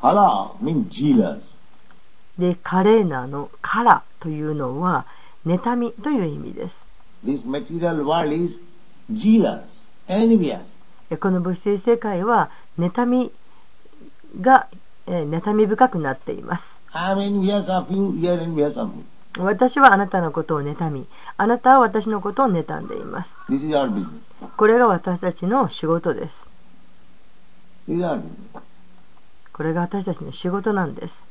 [0.03, 1.41] Kala means jealous.
[2.39, 5.07] で、カレーナのカラというのは
[5.47, 6.90] 妬みという意味です。
[11.21, 13.33] この物質世界は妬み
[14.41, 14.69] が、
[15.07, 16.81] え、妬み深くなっています。
[19.39, 21.07] 私はあなたのことを妬み
[21.37, 23.37] あなたは私のことを妬んでいます。
[24.57, 26.51] これが私たちの仕事です。
[29.53, 31.29] これが私たちの仕事なんです。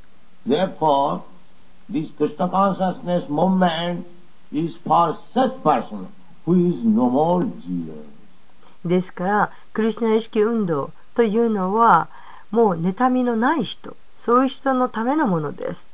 [8.86, 12.08] ですから、クリスナ意識運動というのは、
[12.50, 15.91] もう妬みのない人、そういう人のためのものです。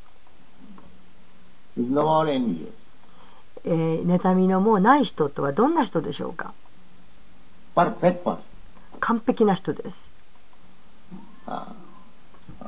[3.66, 6.54] え、妬みのもうない人とはどんな人でしょうか？
[9.02, 10.12] 完璧な人です。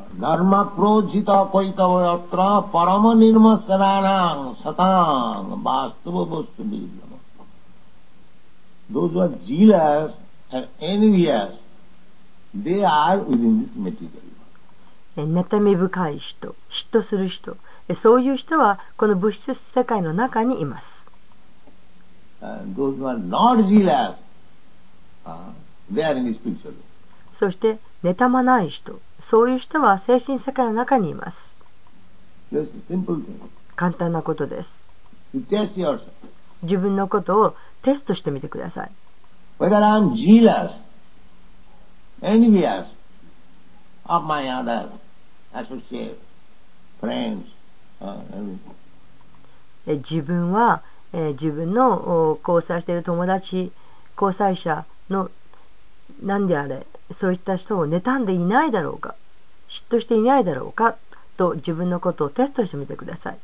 [0.06, 7.10] प्रोजित कैतवत्र परम निर्मसराणां सतां वास्तव वस्तु विरुद्धम
[8.90, 10.12] Those who are jealous
[10.50, 11.54] and envious,
[12.52, 14.18] they are within this material.
[15.16, 17.56] えー妬み深い人、嫉妬する人、
[17.88, 21.06] えーそういう人はこの物質世界の中にいます。
[22.42, 24.14] And those who are not jealous,
[25.24, 25.52] uh,
[25.92, 26.76] they are in the spiritual world.
[27.32, 31.57] そして妬まない人、 そういう人は精神世界の中にいます。
[33.75, 34.81] 簡単なことです。
[36.63, 38.91] 自分のことをテストしてみてください。
[49.87, 50.81] 自分は
[51.13, 53.71] 自分の交際している友達、
[54.19, 55.29] 交際者の
[56.21, 59.15] 何であれそういった人を妬んでいないだろうか
[59.69, 60.95] 嫉妬していないだろうか
[61.37, 63.37] と自分のことをテストしてみてください.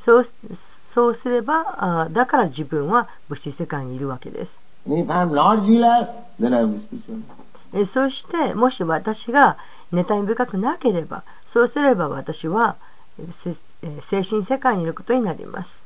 [0.00, 0.24] そう
[0.54, 4.62] そうすればあだから自分は物質世界にいるわけです.
[7.74, 9.58] えそしてもし私が
[9.92, 12.76] 妬み深くなければそうすれば私は
[14.00, 15.84] 精神世界にいることになります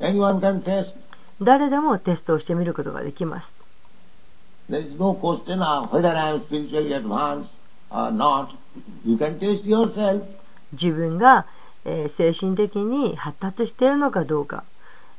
[0.00, 0.94] Anyone can test.
[1.40, 3.54] 誰でもテストをしてみることができます。
[10.72, 11.46] 自分が、
[11.84, 14.64] えー、精神的に発達しているのかどうか、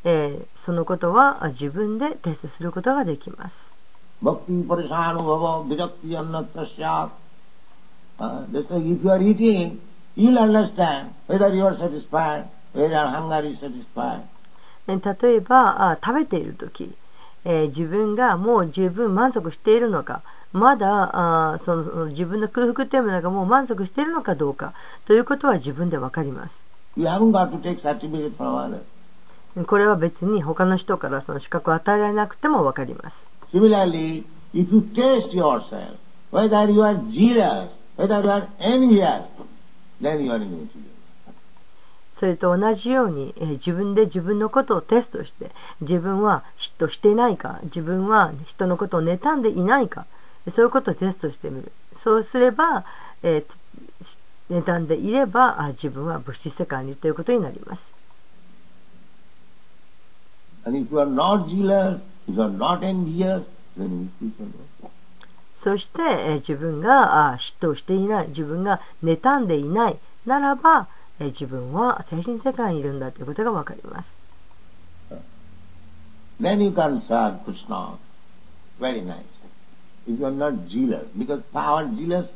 [0.03, 3.73] えー、そのことは自分でテストすることができます。
[14.97, 16.93] 例えば食べている時、
[17.45, 20.21] え、自分がもう十分満足しているのか
[20.51, 24.73] まだその自分の空腹というものがもう満足しているのかどうか
[25.05, 26.65] ということは自分で分かります。
[29.67, 33.31] これは別に他の人からその資格を与えられなくても分かります。
[42.19, 50.05] それと同じように、えー自分で自分のことをテストして自分は嫉妬していないか自分は人のことを妬んでいないか
[50.49, 52.83] そういうことをテストしてみるそうすれば、
[53.23, 57.93] えーし妬んでいればあ自分は物質世界にということになります。
[65.55, 70.87] そして、えー自分があ嫉妬していない自分が妬んでいないならば、
[71.19, 74.13] えー自分は精神世界にいるんだということがわかります。
[76.41, 77.97] Then you can serve Krishna.
[78.79, 79.17] Very nice.
[80.07, 82.29] If you are not jealous, because power jealous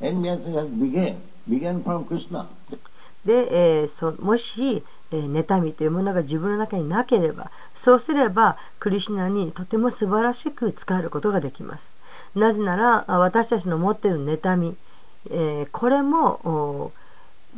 [0.00, 1.16] envious has begun,
[1.48, 2.46] began from Krishna.
[3.24, 11.92] で、えーそもし、えー妬みというものが自分の中になければそうすればクリシュナにとても素晴らしく使えることができます
[12.36, 14.76] なぜならあ私たちの持っている妬み、
[15.30, 16.92] えーこれもお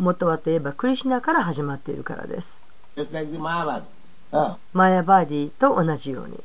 [0.00, 2.60] 元はといえばクリシナから始まっているからです。
[4.72, 6.42] マヤバーディと同じように。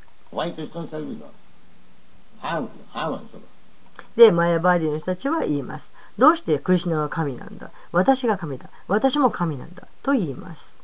[4.15, 5.93] で、マヤバーディの人たちは言います。
[6.17, 7.71] どうしてクリシナは神なんだ？
[7.91, 8.69] 私が神だ。
[8.87, 9.87] 私も神なんだ。
[10.03, 10.77] と言います。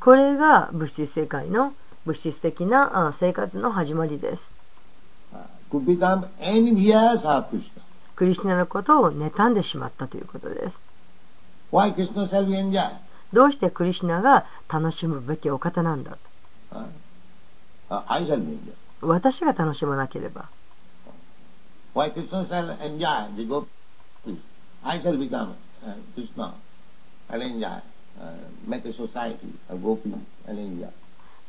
[0.00, 1.72] これが物質世界の
[2.04, 4.52] 物質的な生活の始まりです。
[8.16, 10.82] クリシナのことを妬んでしまったということです。
[13.32, 16.16] どうしてクリシナが楽しむべきお方なんだ？
[19.00, 20.46] 私が楽しまなければ。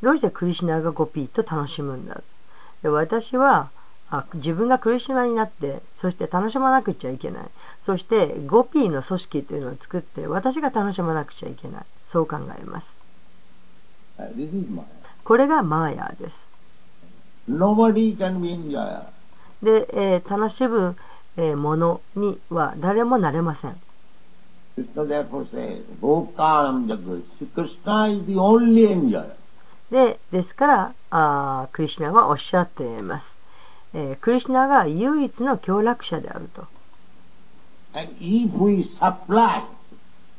[0.02, 2.22] どうしてクリシナがゴピーと楽しむんだ？
[2.84, 3.70] 私は
[4.12, 7.44] あ自分がクリシュナになってそして楽しまなくちゃいけない
[7.86, 12.96] そしてゴピーの組織というのを作って私が楽しまなくちゃいけないそう考えます
[14.18, 14.82] Uh.
[15.26, 16.48] これがマーヤーです
[17.50, 18.40] Nobody can.
[19.62, 20.96] で、えー楽しむ、
[21.36, 23.76] えーものには誰もなれません
[24.78, 27.24] Krishna therefore says, Bhokaram Jagad.
[27.40, 29.36] See, Krishna is the only enjoyer.
[29.92, 33.35] でですからあークリシュナはおっしゃっています、
[33.98, 36.68] えークリシュナが唯一の協楽者であると。
[37.94, 39.64] And if we supply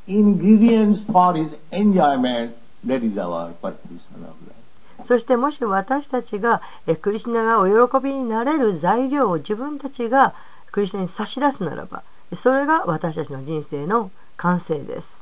[0.07, 2.53] ingredients for his enjoyment,
[2.87, 3.73] that is our partition
[4.17, 5.03] of life.
[5.03, 10.35] そしてもし私たちがえークリシュナがお喜びになれる材料を自分たちが
[10.71, 12.03] クリシュナに差し出すならば
[12.35, 15.16] それが私たちの人生の完成です。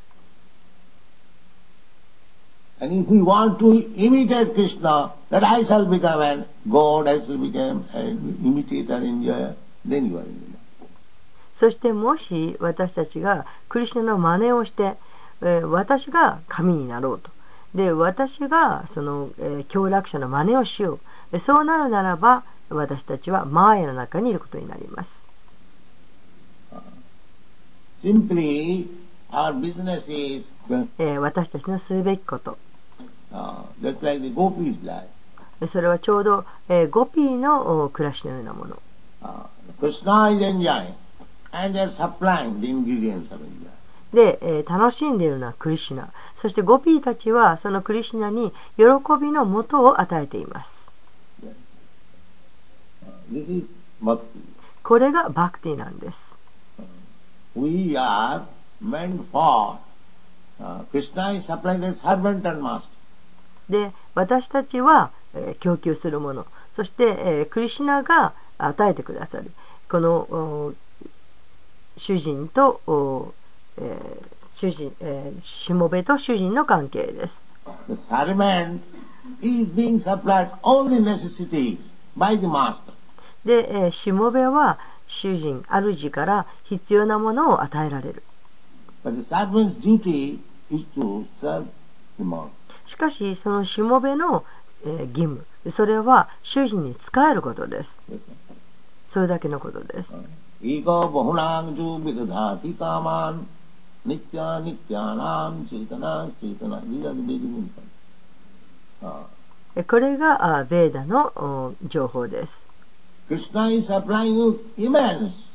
[2.81, 7.39] And if we want to imitate Krishna, that I shall become a god, I shall
[7.39, 9.55] become an imitator, enjoyer,
[9.85, 10.59] then you are in the life.
[11.55, 14.95] そしてもし私たちがクリシュナの真似をして、
[15.41, 17.31] えー私が神になろうと
[17.75, 21.01] で私がその、えー協楽者の真似をしよう
[21.33, 25.23] えそうなるならば私たちはマーヤの中にいることになります。
[28.03, 28.87] Simply,
[31.21, 32.57] 私たちのすべきこと。
[35.67, 36.45] それはちょうど
[36.91, 38.77] ゴピーの暮らしのようなもの。
[44.13, 46.09] でえー、楽しんでいるのはクリシナ。
[46.37, 48.85] そしてゴピーたちはそのクリシナに喜
[49.21, 50.89] びのもとを与えています、
[54.85, 56.37] これがバクティなんです、
[63.69, 69.51] で私たちは、えー、供給するものそして、えー、クリシナが与えてくださる
[69.89, 70.75] この
[71.97, 73.35] 主人と、
[73.79, 77.45] えー、主人、えー、しもべと主人の関係です。
[83.45, 88.23] で、えー、しもべは主人主から必要なものを与えられる。
[92.87, 94.45] しかしそのしもべの
[94.85, 97.01] 義務それは主人に仕
[97.31, 98.01] えることです。
[99.07, 100.15] それだけのことです。
[100.15, 100.19] こ
[109.99, 112.67] れがベーダの情報です。
[113.29, 115.51] クリスナイサプライングイメンス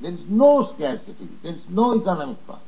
[0.00, 2.58] no scarcity, there is no economic problem.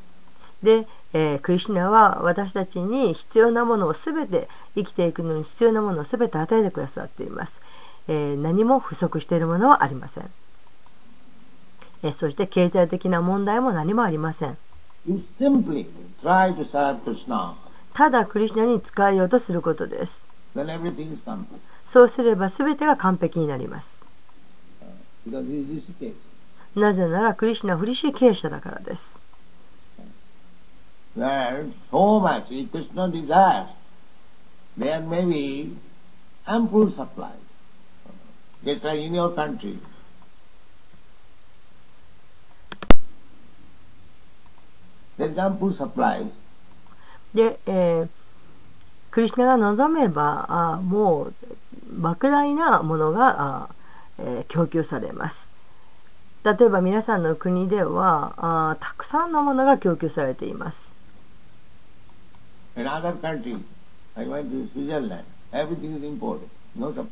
[0.62, 7.62] で、えークリシュナは私たちに必要なものをすべて生きていくのに必要なものをすべて与えてくださっています、
[8.08, 10.30] えー何も不足しているものはありません、
[12.02, 14.58] えーそして経済的な問題も何もありません。
[15.06, 15.86] You simply
[16.22, 17.54] try to serve Krishna,
[17.94, 20.22] ただクリシュナに使えようとすることです。
[20.54, 21.46] Then everything is complete.
[21.86, 24.02] そうすればすべてが完璧になります。
[25.26, 26.29] Rishikesh.
[26.74, 29.20] なぜならクリシナは不利子経営者だからです。
[47.34, 48.08] で、えー、
[49.10, 51.34] クリシナが望めばあもう
[51.92, 53.68] 莫大なものがあ、
[54.18, 55.49] えー、供給されます。
[56.44, 58.34] 例えば皆さんの国では
[58.70, 60.94] あたくさんのものが供給されています.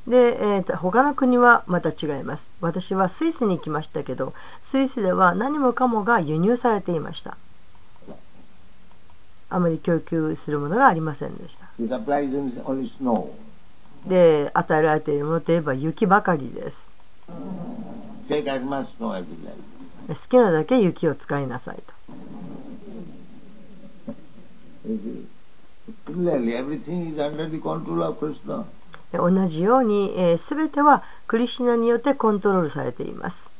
[0.06, 7.36] で、えーと他の国はまた違います私はスイスに行きましたけどスイスでは何もかもが輸入されていました
[9.50, 11.66] あまり供給するものがありませんでした.
[14.08, 16.88] で与えられているものといえば雪ばかりです
[20.08, 21.98] 好きなだけ雪を使いなさいと。
[29.12, 33.50] 同じように、えー、全てはクリシナによってコントロールされています。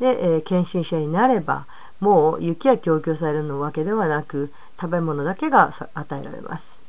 [0.00, 1.66] で、えー、献身者になれば
[2.00, 6.83] もう雪は供給されるのわけではなく食べ物だけが与えられます。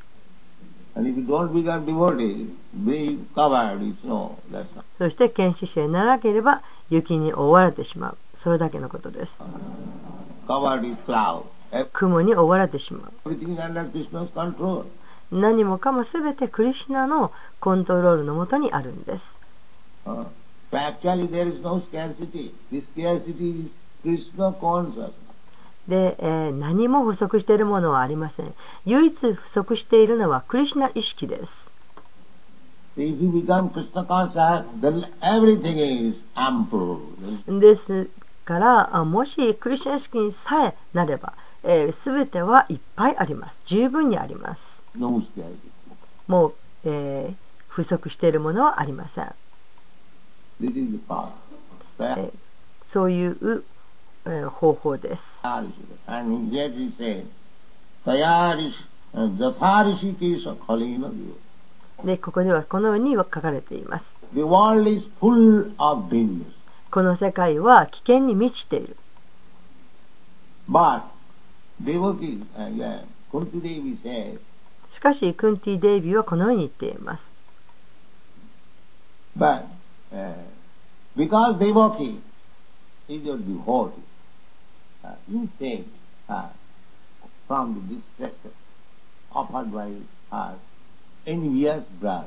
[4.98, 8.18] そして原始者にならなければ雪に覆われてしまう。
[8.34, 9.44] それだけのことです。
[11.92, 13.14] 雲に覆われてしまう。
[15.32, 19.40] 何もかも全てクリシナのコントロールのもとにあるんです。
[25.88, 28.54] で、えー何も不足しているものはありません。
[28.86, 31.72] 唯一不足しているのはクリシュナ意識です。
[37.60, 38.08] です
[38.46, 41.34] からあもしクリスチャン意識にさえなれば
[41.68, 44.84] えー、全てはいっぱいあります十分にあります.
[46.28, 46.54] もう、
[46.86, 47.36] えー
[47.68, 49.34] 不足しているものはありません.
[52.18, 52.32] え
[52.88, 53.64] そういう、えー
[54.50, 55.42] 方法です。
[62.04, 64.20] で、ここにはこのように書かれています。
[66.92, 68.98] この世界は危険に満ちている。
[74.90, 77.32] しかし、クンティ・デイビーはこのように言っています。
[85.06, 85.88] Uh, you saved
[86.28, 86.50] her
[87.48, 88.54] from the distress
[89.32, 89.92] offered by
[90.32, 90.54] uh,
[91.26, 92.26] envious brother.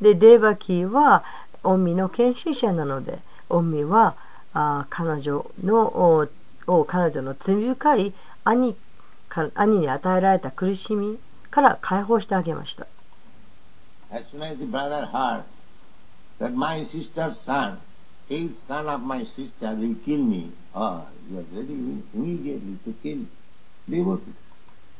[0.00, 1.24] で、デイバキーは、
[1.64, 3.18] オンミの献身者なので、
[3.48, 4.16] オンミは
[4.54, 6.28] あ彼女のお
[6.66, 8.12] を彼女の罪深い
[8.44, 8.76] 兄
[9.28, 11.18] か兄に与えられた苦しみ
[11.50, 12.86] から解放してあげました。
[14.10, 15.42] As soon as the brother heard
[16.40, 17.78] that my sister's son,
[18.30, 23.24] eighth son of my sister, will kill me, oh, he was ready immediately to kill
[23.88, 24.32] devotee.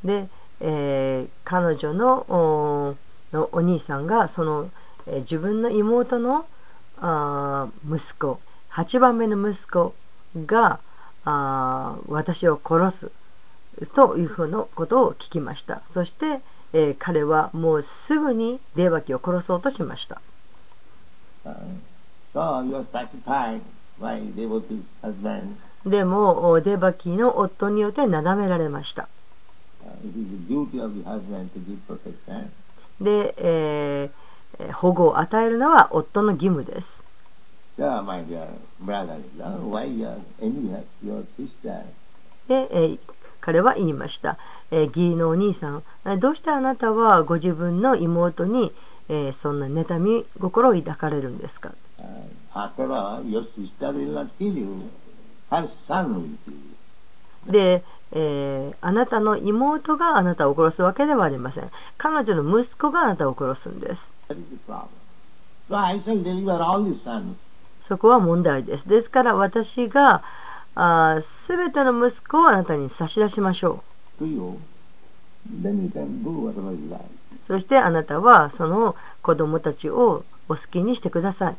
[0.05, 0.29] で、
[0.61, 2.97] えー彼女のお
[3.33, 4.71] のお兄さんがその、
[5.07, 6.47] えー自分の妹の
[7.01, 8.41] あー息子
[8.73, 9.95] 8番目の息子
[10.47, 10.81] が
[11.25, 13.11] あー私を殺す
[13.95, 15.83] というふうなことを聞きました。
[15.91, 16.41] そして、
[16.73, 20.21] えー彼はもうすぐにデーバキを殺そうとしました。
[21.45, 21.55] Uh,
[25.85, 29.09] でもデバキの夫によってなだめられました。
[33.01, 37.05] で、えー、保護を与えるのは夫の義務です。
[42.49, 42.99] で、えー、
[43.41, 44.37] 彼は言いました、
[44.73, 45.83] えー、義理のお兄さん
[46.19, 48.73] どうしてあなたはご自分の妹に、
[49.09, 51.73] えー、そんな妬み心を抱かれるんですか？
[57.47, 57.83] で、
[58.13, 61.71] え、あなたの妹があなたを殺すわけではありません。
[61.97, 64.13] 彼女の息子があなたを殺すんです。
[67.83, 68.89] そこは問題です。
[68.89, 70.23] ですから私が
[71.23, 73.83] すべての息子をあなたに差し出しましょ
[74.21, 74.25] う。
[77.47, 81.57] そしてあなたはその子供たちをお好きにしてください。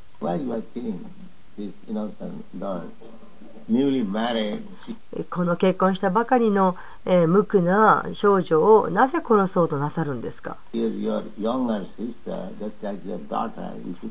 [5.29, 6.75] この結婚したばかりの、
[7.05, 10.57] え、無垢な少女をなぜ殺そうとなさるんですか？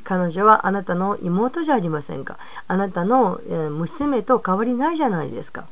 [0.05, 2.39] 彼女はあなたの妹じゃありませんか？
[2.69, 5.67] あなたの、え、娘と変わりないじゃないですか。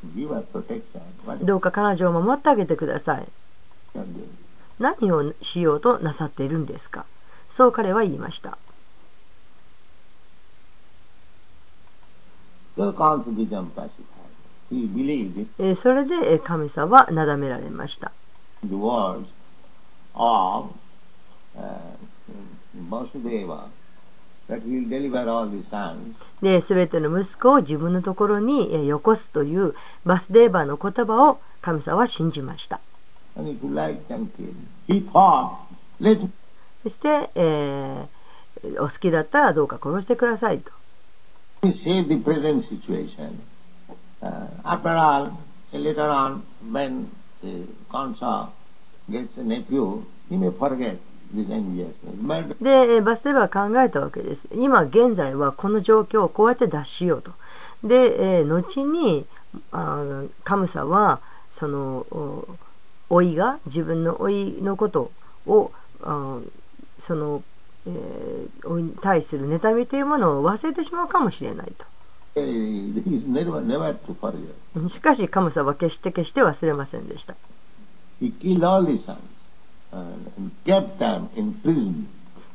[1.43, 3.29] どうか彼女を守ってあげてください。
[4.81, 7.05] 何をしようとなさっているんですか？
[7.49, 8.59] そう彼は言いました。
[15.75, 18.13] それでえー神様はなだめられました。
[18.65, 19.25] The words
[20.15, 20.71] of
[21.57, 21.97] uh,
[22.91, 23.69] Vasudeva
[24.49, 26.15] that he will deliver all the sons.
[26.43, 29.75] で全ての息子を自分のところにえーよこすという
[30.05, 32.81] バスデーバーの言葉を神様は信じました。
[33.35, 33.43] そ
[36.89, 38.17] して、えー
[38.79, 40.73] お好きだったらどうか殺してくださいと
[41.63, 43.41] me save the present situation.
[44.23, 45.39] Uh, after all,
[45.73, 47.11] later on, when
[47.45, 47.49] uh,
[47.91, 48.49] Kansa
[49.11, 50.97] gets a nephew, he may forget
[52.61, 57.33] でバスデーバは考えたわけです今現在はこの状況をこうやって脱しようと
[57.83, 59.27] で、えー後に
[59.73, 62.07] あカムサはその
[63.11, 65.11] 老いが自分の老いのこと
[65.47, 66.39] をあ
[66.99, 67.43] その、
[67.87, 71.85] えーに対する妬みというものを忘れてしまうかもしれないと
[74.75, 74.89] uh.
[74.89, 77.35] しかしカムサは決して決して忘れませんでした
[78.21, 78.27] uh.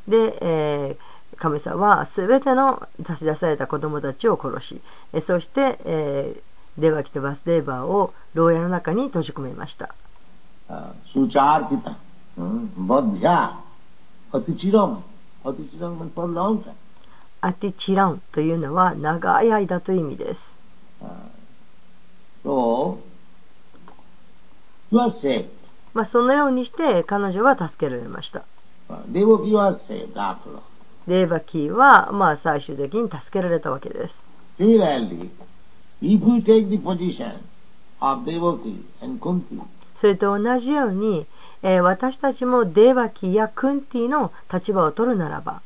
[0.07, 4.81] で、えー、神様はすべての差し出された子供たちを殺し、
[5.13, 9.95] えーそして、えー、デバキとバスデーバーを牢屋の中に閉じ込めました。
[10.69, 11.95] Uh, Sucharpita,
[12.37, 12.69] um,
[17.41, 20.59] アティチランというのは長い間という意味です。
[25.93, 28.43] まあ、そのようにして彼女は助けられました。
[31.07, 34.23] デーバキーは最終的に助けられたわけです。
[39.95, 41.25] それと同じように、
[41.63, 45.61] えー、私たちもデーバキやクンティの立場を取るならば。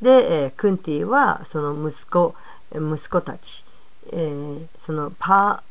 [0.00, 2.34] で、えー、クンティはその息子,
[2.72, 3.64] 息子たち、
[4.12, 5.62] えー、そのパ,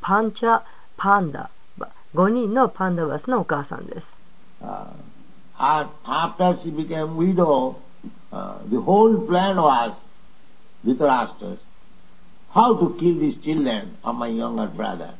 [0.00, 0.62] パンチャ、
[0.96, 1.50] パンダ、
[2.14, 4.16] 5人のパンダバスのお母さんです。
[5.58, 7.76] Uh, after she became widow,
[8.32, 9.56] uh, the whole plan.
[12.52, 15.14] How to kill these children of my younger brother.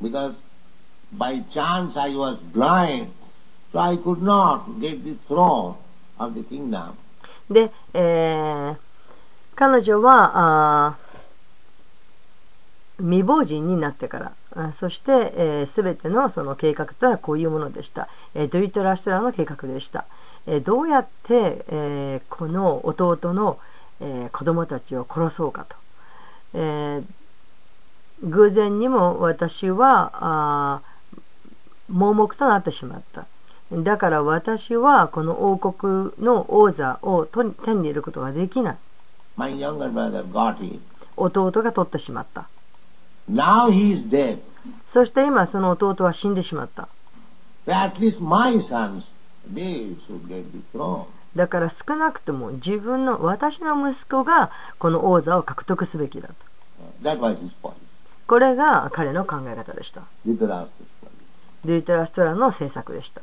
[0.00, 0.34] Because
[1.12, 3.12] by chance I was blind,
[3.72, 5.76] so I could not get the throne
[6.18, 6.94] of the kingdom.
[7.50, 8.76] で、えー
[9.54, 10.98] 彼女はあ
[12.98, 20.04] 未亡人になってからあそして、えー、全てのその計画とはこういうものでした、えードリトラ・シトラの計画でした、
[20.46, 23.58] えーどうやって、えーこの弟の、
[24.00, 25.76] えー子供たちを殺そうかと、
[26.56, 27.04] えー
[28.22, 30.80] 偶然にも私は
[31.90, 33.26] 盲目となってしまった
[33.70, 38.76] だから私はこの王国の王座をと手に入れることができない
[39.36, 40.80] My younger brother got it.
[41.18, 42.48] 弟が取ってしまった
[43.30, 44.38] Now he is dead.
[44.82, 46.88] そして今その弟は死んでしまった
[47.66, 49.02] at least my sons,
[49.52, 51.04] they should get the throne.
[51.36, 56.34] だから少なくとも自分の私の息子がこの王座を獲得すべきだと。
[58.26, 60.02] これが彼の考え方でした。
[61.64, 63.20] デュータラストラの政策でした。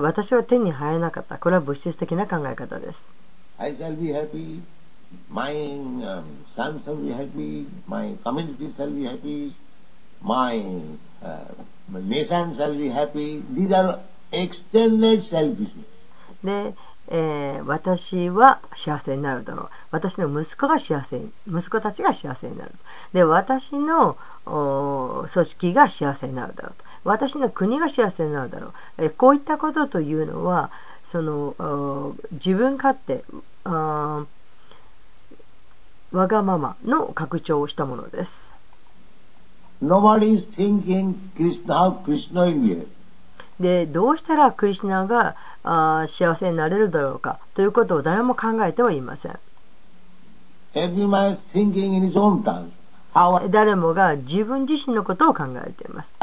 [0.00, 1.38] 私は手に入れなかった。
[1.38, 3.12] これは物質的な考え方です。
[11.92, 13.42] Nation shall be happy.
[13.54, 14.00] These are
[14.32, 15.86] extended selfishness.
[16.44, 16.74] で、
[17.08, 19.68] えー私は幸せになるだろう。
[19.90, 22.72] 私の息子が幸せに息子たちが幸せになる
[23.12, 26.84] で私のお組織が幸せになるだろうと。
[27.04, 30.70] 私の国が幸せになるだろう、えーこういったことというのは
[31.04, 33.24] そのお自分勝手
[33.64, 34.24] あ
[36.12, 38.55] わがままの拡張をしたものです。
[43.60, 47.38] でどうしたらクリュナがあ幸せになれるだろうか？
[47.54, 49.32] ということを誰も考えてはいません。
[53.50, 56.14] 誰もが自分自身のことを考えています。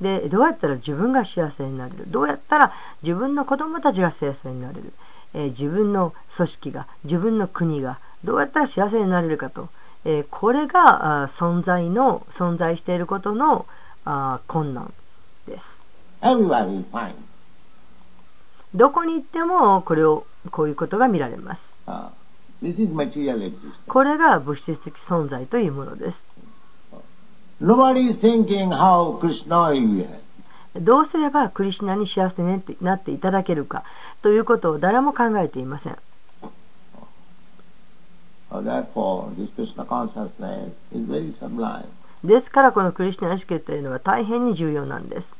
[0.00, 2.04] でどうやったら自分が幸せになれる？
[2.08, 2.72] どうやったら
[3.02, 4.92] 自分の子供たちが幸せになれる、
[5.34, 9.68] えー自分の組織が自分の国がどうやったら幸せになれるかと、
[10.04, 13.66] えーこれが存在の存在していることの
[14.04, 14.92] あー困難
[15.46, 15.82] です.
[18.74, 21.76] どこに行ってもこれをこういうことが見られます。
[21.86, 22.10] Uh.
[23.86, 26.24] これが物質的存在というものです
[30.76, 33.84] どうすればクリシナに幸せになっていただけるか
[34.22, 35.98] ということを誰も考えていません。
[42.24, 45.36] ですからこのクリシナ意識というのは大変に重要なんです。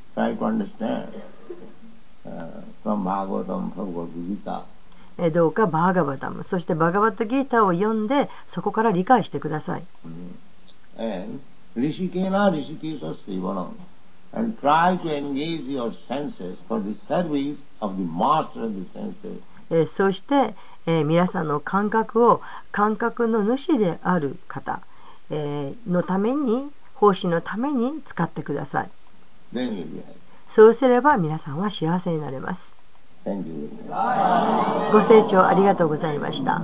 [5.30, 9.82] どうかバーガバダム、そしてバーガバットギータを読んでそこから理解してください。
[11.78, 13.68] Rishikena Rishikesha Sivanam
[14.32, 19.40] and try to engage your senses for the service of the master of the senses.
[19.70, 20.54] えーそして、
[20.86, 22.40] えー皆さんの感覚を
[22.72, 24.80] 感覚の主である方、
[25.30, 28.90] えーのために奉仕のために使ってください.
[30.48, 32.74] そうすれば皆さんは幸せになれます.
[33.24, 33.32] ご
[35.02, 36.62] 清聴ありがとうございました